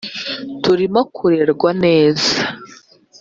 [0.63, 2.31] turimo kurerwa neza